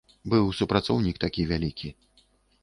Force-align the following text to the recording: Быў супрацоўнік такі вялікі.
Быў 0.31 0.45
супрацоўнік 0.59 1.19
такі 1.25 1.47
вялікі. 1.53 1.93